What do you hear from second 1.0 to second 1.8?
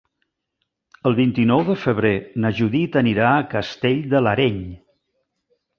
El vint-i-nou de